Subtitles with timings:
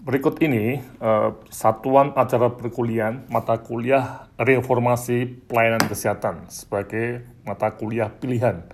[0.00, 8.64] Berikut ini uh, satuan acara perkuliahan mata kuliah reformasi pelayanan kesehatan sebagai mata kuliah pilihan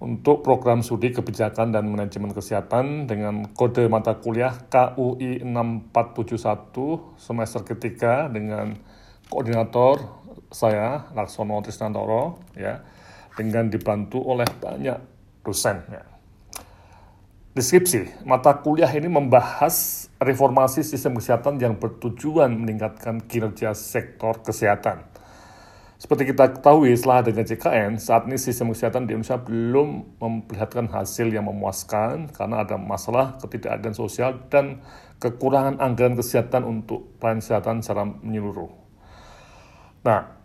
[0.00, 8.32] untuk program studi kebijakan dan manajemen kesehatan dengan kode mata kuliah KUI 6471 semester ketiga
[8.32, 8.80] dengan
[9.28, 10.00] koordinator
[10.48, 12.80] saya Laksono Trisnantoro ya
[13.36, 14.96] dengan dibantu oleh banyak
[15.44, 16.11] dosen ya.
[17.52, 25.04] Deskripsi, mata kuliah ini membahas reformasi sistem kesehatan yang bertujuan meningkatkan kinerja sektor kesehatan.
[26.00, 31.28] Seperti kita ketahui setelah adanya JKN, saat ini sistem kesehatan di Indonesia belum memperlihatkan hasil
[31.28, 34.80] yang memuaskan karena ada masalah ketidakadilan sosial dan
[35.20, 38.72] kekurangan anggaran kesehatan untuk pelayanan kesehatan secara menyeluruh.
[40.08, 40.40] Nah,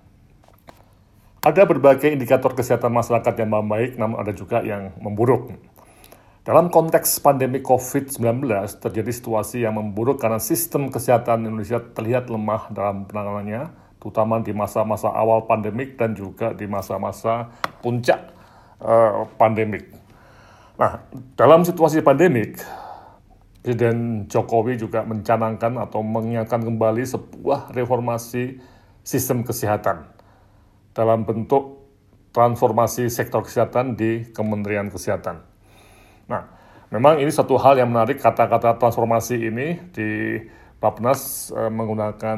[1.40, 5.56] ada berbagai indikator kesehatan masyarakat yang membaik, namun ada juga yang memburuk.
[6.48, 8.24] Dalam konteks pandemi COVID-19,
[8.80, 13.68] terjadi situasi yang memburuk karena sistem kesehatan Indonesia terlihat lemah dalam penanganannya,
[14.00, 17.52] terutama di masa-masa awal pandemik dan juga di masa-masa
[17.84, 18.32] puncak
[18.80, 19.92] uh, pandemik.
[20.80, 21.04] Nah,
[21.36, 22.64] dalam situasi pandemik,
[23.60, 28.64] Presiden Jokowi juga mencanangkan atau mengingatkan kembali sebuah reformasi
[29.04, 30.08] sistem kesehatan
[30.96, 31.84] dalam bentuk
[32.32, 35.47] transformasi sektor kesehatan di Kementerian Kesehatan.
[36.28, 36.44] Nah,
[36.92, 40.40] memang ini satu hal yang menarik kata-kata transformasi ini di
[40.78, 42.38] Bappenas e, menggunakan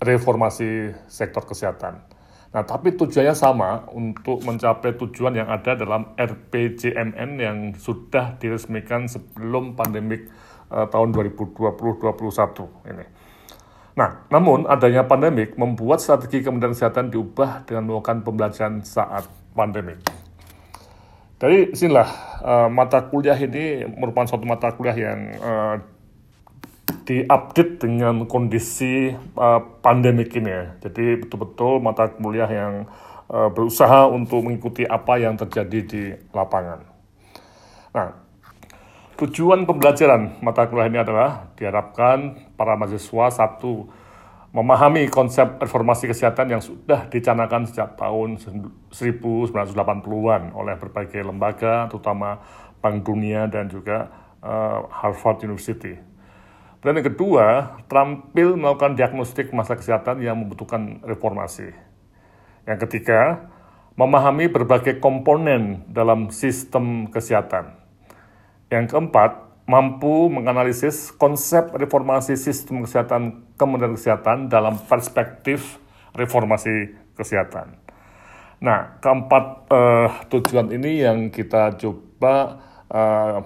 [0.00, 2.02] reformasi sektor kesehatan.
[2.50, 9.78] Nah, tapi tujuannya sama untuk mencapai tujuan yang ada dalam RPJMN yang sudah diresmikan sebelum
[9.78, 10.26] pandemik
[10.66, 13.06] e, tahun 2020-2021 ini.
[13.94, 20.19] Nah, namun adanya pandemik membuat strategi Kementerian Kesehatan diubah dengan melakukan pembelajaran saat pandemik.
[21.40, 22.08] Dari sinilah
[22.44, 25.76] uh, mata kuliah ini merupakan suatu mata kuliah yang uh,
[27.08, 29.08] diupdate dengan kondisi
[29.40, 30.64] uh, pandemik ini ya.
[30.84, 32.84] Jadi betul-betul mata kuliah yang
[33.32, 36.02] uh, berusaha untuk mengikuti apa yang terjadi di
[36.36, 36.84] lapangan.
[37.96, 38.20] Nah,
[39.16, 43.88] tujuan pembelajaran mata kuliah ini adalah diharapkan para mahasiswa satu
[44.50, 48.42] memahami konsep reformasi kesehatan yang sudah dicanangkan sejak tahun
[48.90, 52.42] 1980-an oleh berbagai lembaga, terutama
[52.82, 54.10] Bank Dunia dan juga
[54.42, 55.94] uh, Harvard University.
[56.80, 61.70] Dan yang kedua, terampil melakukan diagnostik masalah kesehatan yang membutuhkan reformasi.
[62.64, 63.52] Yang ketiga,
[64.00, 67.76] memahami berbagai komponen dalam sistem kesehatan.
[68.72, 75.78] Yang keempat, mampu menganalisis konsep reformasi sistem kesehatan Kementerian Kesehatan dalam perspektif
[76.10, 77.78] reformasi kesehatan.
[78.60, 82.58] Nah, keempat uh, tujuan ini yang kita coba
[82.90, 83.38] uh,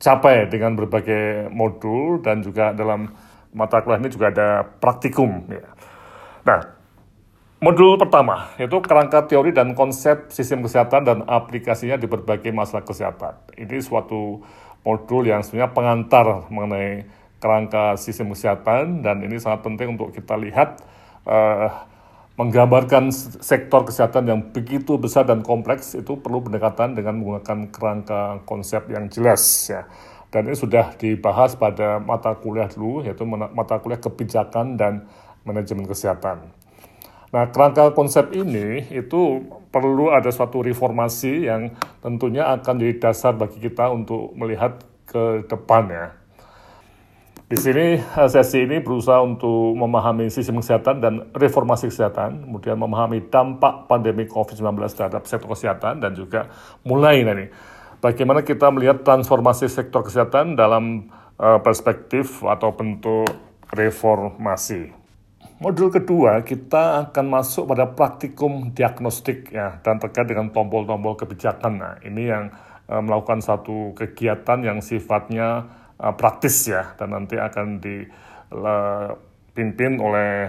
[0.00, 3.12] capai dengan berbagai modul dan juga dalam
[3.52, 5.46] mata kuliah ini juga ada praktikum.
[5.52, 5.68] Ya.
[6.48, 6.60] Nah,
[7.58, 13.36] modul pertama yaitu kerangka teori dan konsep sistem kesehatan dan aplikasinya di berbagai masalah kesehatan.
[13.58, 14.42] Ini suatu
[14.82, 17.06] modul yang sebenarnya pengantar mengenai
[17.38, 20.82] kerangka sistem kesehatan dan ini sangat penting untuk kita lihat
[21.22, 21.70] uh,
[22.38, 23.10] menggambarkan
[23.42, 29.10] sektor kesehatan yang begitu besar dan kompleks itu perlu pendekatan dengan menggunakan kerangka konsep yang
[29.10, 29.82] jelas ya.
[30.28, 35.08] Dan ini sudah dibahas pada mata kuliah dulu yaitu mata kuliah kebijakan dan
[35.42, 36.57] manajemen kesehatan.
[37.28, 43.60] Nah, kerangka konsep ini itu perlu ada suatu reformasi yang tentunya akan jadi dasar bagi
[43.60, 46.06] kita untuk melihat ke depan ya.
[47.48, 53.24] Di sini eh, sesi ini berusaha untuk memahami sistem kesehatan dan reformasi kesehatan, kemudian memahami
[53.28, 56.48] dampak pandemi COVID-19 terhadap sektor kesehatan dan juga
[56.84, 57.48] mulai nih
[58.02, 63.26] bagaimana kita melihat transformasi sektor kesehatan dalam uh, perspektif atau bentuk
[63.74, 64.94] reformasi.
[65.58, 71.82] Modul kedua, kita akan masuk pada praktikum diagnostik ya dan terkait dengan tombol-tombol kebijakan.
[71.82, 72.54] Nah, ini yang
[72.86, 75.66] uh, melakukan satu kegiatan yang sifatnya
[75.98, 80.46] uh, praktis ya dan nanti akan dipimpin oleh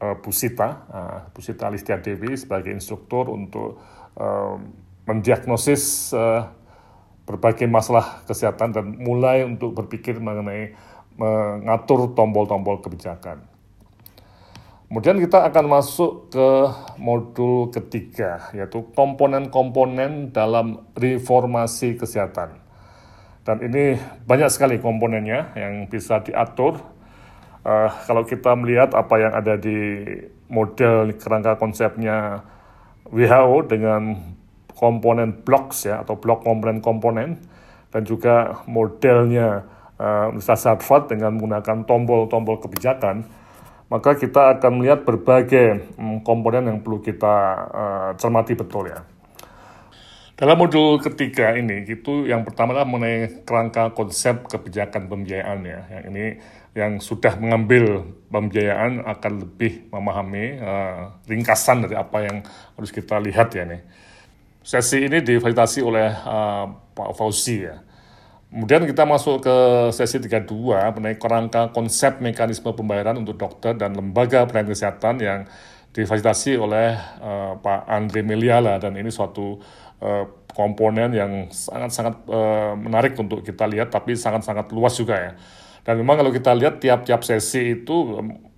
[0.00, 3.76] uh, Bu Sita, uh, Bu Sita Listia Dewi sebagai instruktur untuk
[4.16, 4.56] uh,
[5.04, 6.48] mendiagnosis uh,
[7.28, 10.72] berbagai masalah kesehatan dan mulai untuk berpikir mengenai
[11.20, 13.55] mengatur tombol-tombol kebijakan.
[14.86, 16.48] Kemudian kita akan masuk ke
[17.02, 22.62] modul ketiga, yaitu komponen-komponen dalam reformasi kesehatan.
[23.42, 26.78] Dan ini banyak sekali komponennya yang bisa diatur.
[27.66, 30.06] Uh, kalau kita melihat apa yang ada di
[30.46, 32.46] model kerangka konsepnya
[33.10, 34.14] WHO dengan
[34.70, 37.42] komponen blocks ya atau blok komponen-komponen
[37.90, 39.66] dan juga modelnya
[39.98, 43.26] uh, Universitas Harvard dengan menggunakan tombol-tombol kebijakan,
[43.86, 47.34] maka kita akan melihat berbagai um, komponen yang perlu kita
[47.70, 49.06] uh, cermati betul ya.
[50.36, 55.80] Dalam modul ketiga ini, itu yang pertama adalah mengenai kerangka konsep kebijakan pembiayaan ya.
[55.88, 56.24] Yang ini
[56.76, 62.44] yang sudah mengambil pembiayaan akan lebih memahami uh, ringkasan dari apa yang
[62.76, 63.80] harus kita lihat ya nih.
[64.60, 67.80] Sesi ini difasilitasi oleh uh, Pak Fauzi ya.
[68.46, 69.56] Kemudian kita masuk ke
[69.90, 70.46] sesi 32
[70.94, 75.40] mengenai kerangka konsep mekanisme pembayaran untuk dokter dan lembaga pelayanan kesehatan yang
[75.90, 79.58] difasilitasi oleh uh, Pak Andre Meliala dan ini suatu
[79.98, 85.32] uh, komponen yang sangat-sangat uh, menarik untuk kita lihat tapi sangat-sangat luas juga ya.
[85.86, 87.96] Dan memang kalau kita lihat tiap-tiap sesi itu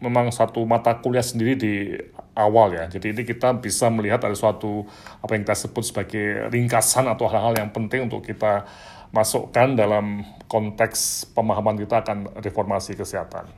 [0.00, 1.92] memang satu mata kuliah sendiri di
[2.32, 2.88] awal ya.
[2.88, 4.88] Jadi ini kita bisa melihat ada suatu
[5.20, 8.64] apa yang kita sebut sebagai ringkasan atau hal-hal yang penting untuk kita
[9.10, 13.48] masukkan dalam konteks pemahaman kita akan reformasi kesehatan.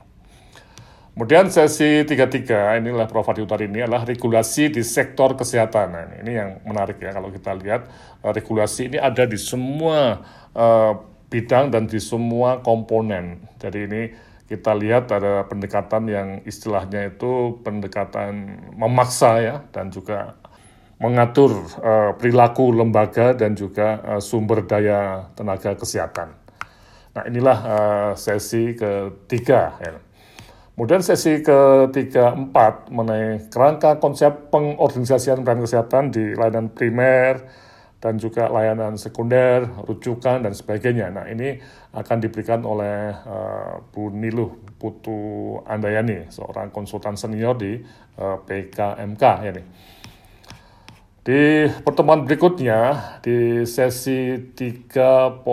[1.11, 3.27] Kemudian sesi 33, inilah Prof.
[3.27, 5.87] Adi Utari ini adalah regulasi di sektor kesehatan.
[5.91, 7.83] Nah, ini yang menarik ya kalau kita lihat
[8.23, 10.23] uh, regulasi ini ada di semua
[10.55, 10.93] uh,
[11.27, 13.43] bidang dan di semua komponen.
[13.59, 14.01] Jadi ini
[14.47, 20.39] kita lihat ada pendekatan yang istilahnya itu pendekatan memaksa ya dan juga
[21.01, 26.37] mengatur uh, perilaku lembaga dan juga uh, sumber daya tenaga kesehatan.
[27.17, 29.81] Nah inilah uh, sesi ketiga.
[29.81, 29.97] Ya.
[30.77, 37.49] Kemudian sesi ketiga empat mengenai kerangka konsep pengorganisasian pelayanan kesehatan di layanan primer,
[38.01, 41.13] dan juga layanan sekunder, rujukan, dan sebagainya.
[41.13, 41.61] Nah, ini
[41.93, 47.77] akan diberikan oleh uh, Bu Niluh Putu Andayani, seorang konsultan senior di
[48.17, 49.23] uh, PKMK.
[49.53, 49.63] Ini.
[51.21, 55.45] Di pertemuan berikutnya, di sesi 3.5,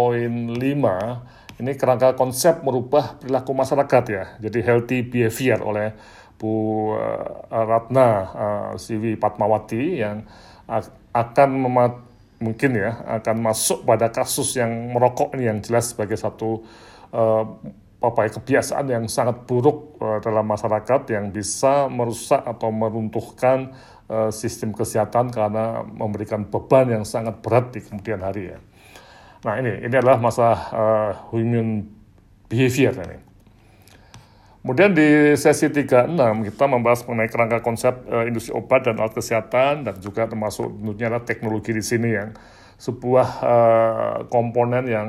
[1.61, 5.93] ini kerangka konsep merubah perilaku masyarakat ya, jadi healthy behavior oleh
[6.41, 6.49] Bu
[6.97, 10.25] uh, Ratna uh, Siwi Patmawati yang
[11.13, 12.01] akan memat
[12.41, 16.65] mungkin ya akan masuk pada kasus yang merokok ini yang jelas sebagai satu
[17.13, 17.45] uh,
[17.99, 23.98] apa ya, kebiasaan yang sangat buruk uh, dalam masyarakat yang bisa merusak atau meruntuhkan uh,
[24.33, 28.59] sistem kesehatan karena memberikan beban yang sangat berat di kemudian hari ya.
[29.45, 31.87] Nah ini ini adalah masalah uh, human
[32.51, 33.19] behavior ini.
[34.59, 36.19] Kemudian di sesi 36
[36.53, 41.07] kita membahas mengenai kerangka konsep uh, industri obat dan alat kesehatan dan juga termasuk tentunya
[41.09, 42.35] adalah teknologi di sini yang
[42.79, 45.09] sebuah uh, komponen yang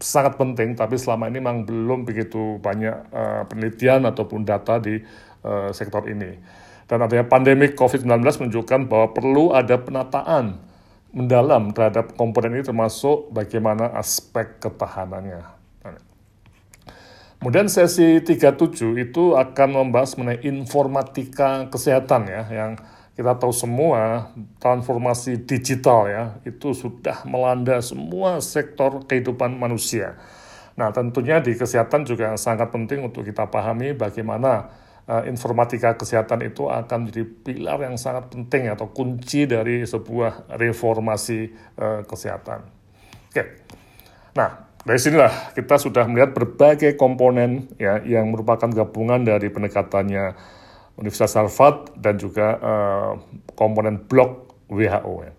[0.00, 5.00] sangat penting tapi selama ini memang belum begitu banyak uh, penelitian ataupun data di
[5.42, 6.61] uh, sektor ini.
[6.92, 10.60] Dan adanya pandemi COVID-19 menunjukkan bahwa perlu ada penataan
[11.08, 15.40] mendalam terhadap komponen ini termasuk bagaimana aspek ketahanannya.
[17.40, 22.70] Kemudian sesi 37 itu akan membahas mengenai informatika kesehatan ya, yang
[23.16, 24.30] kita tahu semua
[24.60, 30.20] transformasi digital ya, itu sudah melanda semua sektor kehidupan manusia.
[30.76, 34.70] Nah tentunya di kesehatan juga sangat penting untuk kita pahami bagaimana
[35.12, 41.52] uh, informatika kesehatan itu akan menjadi pilar yang sangat penting atau kunci dari sebuah reformasi
[41.76, 42.64] uh, kesehatan.
[43.28, 43.44] Oke,
[44.32, 50.34] nah dari sinilah kita sudah melihat berbagai komponen ya yang merupakan gabungan dari pendekatannya
[50.98, 53.12] Universitas Harvard dan juga uh,
[53.54, 55.14] komponen blok WHO.
[55.22, 55.32] Ya.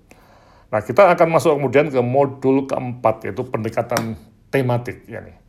[0.74, 4.18] Nah kita akan masuk kemudian ke modul keempat yaitu pendekatan
[4.50, 5.43] tematik ya nih.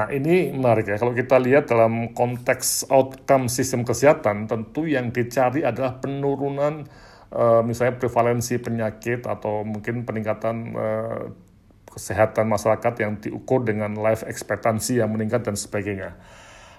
[0.00, 5.60] Nah ini menarik ya kalau kita lihat dalam konteks outcome sistem kesehatan tentu yang dicari
[5.60, 6.88] adalah penurunan
[7.36, 11.28] uh, misalnya prevalensi penyakit atau mungkin peningkatan uh,
[11.92, 16.16] kesehatan masyarakat yang diukur dengan life expectancy yang meningkat dan sebagainya.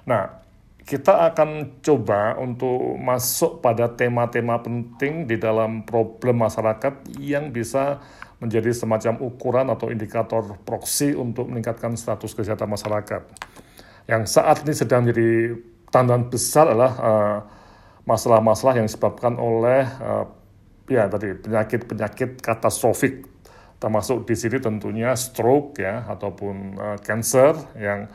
[0.09, 0.41] Nah,
[0.81, 8.01] kita akan coba untuk masuk pada tema-tema penting di dalam problem masyarakat yang bisa
[8.41, 13.21] menjadi semacam ukuran atau indikator proksi untuk meningkatkan status kesehatan masyarakat.
[14.09, 15.61] Yang saat ini sedang menjadi
[15.93, 17.37] tantangan besar adalah uh,
[18.09, 20.25] masalah-masalah yang disebabkan oleh uh,
[20.89, 23.29] ya tadi penyakit-penyakit katastrofik
[23.77, 28.09] termasuk di sini tentunya stroke ya ataupun uh, cancer yang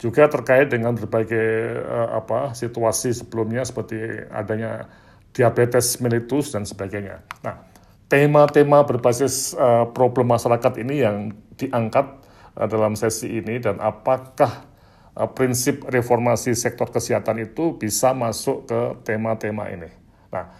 [0.00, 4.88] juga terkait dengan berbagai uh, apa situasi sebelumnya seperti adanya
[5.30, 7.22] diabetes mellitus dan sebagainya.
[7.44, 7.69] Nah,
[8.10, 12.18] tema-tema berbasis uh, problem masyarakat ini yang diangkat
[12.58, 14.66] uh, dalam sesi ini dan apakah
[15.14, 19.88] uh, prinsip reformasi sektor kesehatan itu bisa masuk ke tema-tema ini.
[20.34, 20.50] Nah,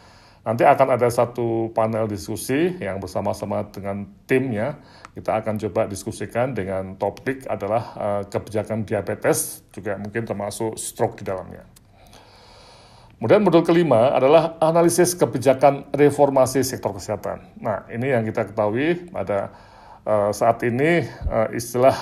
[0.41, 4.81] Nanti akan ada satu panel diskusi yang bersama-sama dengan timnya.
[5.13, 11.29] Kita akan coba diskusikan dengan topik adalah uh, kebijakan diabetes, juga mungkin termasuk stroke di
[11.29, 11.69] dalamnya.
[13.21, 17.53] Kemudian modul kelima adalah analisis kebijakan reformasi sektor kesehatan.
[17.61, 19.53] Nah, ini yang kita ketahui pada
[20.09, 21.93] uh, saat ini uh, istilah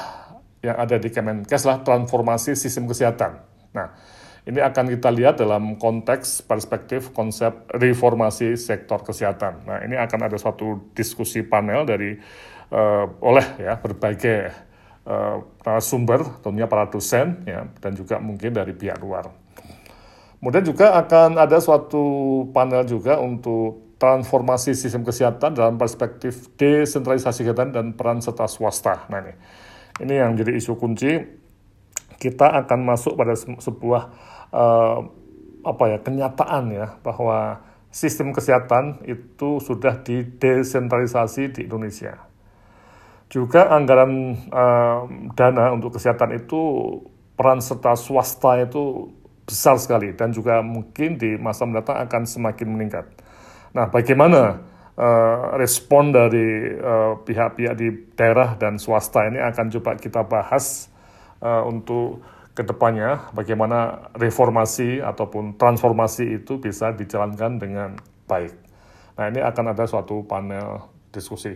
[0.62, 3.34] yang ada di Kemenkes adalah transformasi sistem kesehatan.
[3.74, 3.98] Nah,
[4.46, 9.66] ini akan kita lihat dalam konteks perspektif konsep reformasi sektor kesehatan.
[9.66, 12.14] Nah, ini akan ada suatu diskusi panel dari
[12.70, 14.54] uh, oleh ya berbagai
[15.02, 15.42] uh,
[15.82, 19.47] sumber, tentunya para dosen ya dan juga mungkin dari pihak luar.
[20.38, 27.74] Kemudian juga akan ada suatu panel juga untuk transformasi sistem kesehatan dalam perspektif desentralisasi kesehatan
[27.74, 29.10] dan peran serta swasta.
[29.10, 29.34] Nah ini,
[30.06, 31.18] ini yang menjadi isu kunci.
[32.18, 34.02] Kita akan masuk pada sebuah
[34.54, 34.98] uh,
[35.66, 42.26] apa ya kenyataan ya bahwa sistem kesehatan itu sudah didesentralisasi di Indonesia.
[43.26, 45.02] Juga anggaran uh,
[45.34, 46.58] dana untuk kesehatan itu
[47.38, 49.14] peran serta swasta itu
[49.48, 53.08] besar sekali dan juga mungkin di masa mendatang akan semakin meningkat.
[53.72, 54.60] Nah, bagaimana
[55.00, 60.92] uh, respon dari eh, pihak-pihak uh, di daerah dan swasta ini akan coba kita bahas
[61.40, 62.20] uh, untuk
[62.52, 67.90] ke depannya bagaimana reformasi ataupun transformasi itu bisa dijalankan dengan
[68.28, 68.52] baik.
[69.16, 71.54] Nah, ini akan ada suatu panel diskusi.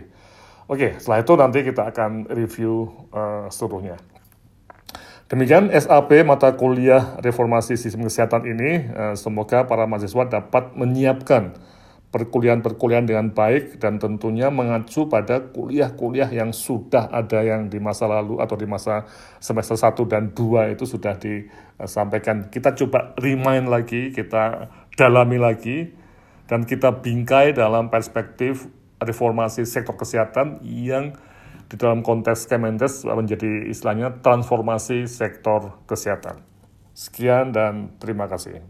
[0.63, 3.99] Oke, setelah itu nanti kita akan review uh, seluruhnya.
[5.33, 11.57] Demikian SAP mata kuliah reformasi sistem kesehatan ini, eh, semoga para mahasiswa dapat menyiapkan
[12.13, 18.45] perkuliahan-perkuliahan dengan baik dan tentunya mengacu pada kuliah-kuliah yang sudah ada yang di masa lalu
[18.45, 19.09] atau di masa
[19.41, 22.53] semester 1 dan 2 itu sudah disampaikan.
[22.53, 25.97] Kita coba remind lagi, kita dalami lagi,
[26.45, 28.69] dan kita bingkai dalam perspektif
[29.01, 31.17] reformasi sektor kesehatan yang
[31.73, 36.45] di dalam konteks Kemenkes menjadi istilahnya transformasi sektor kesehatan.
[36.93, 38.61] Sekian dan terima kasih.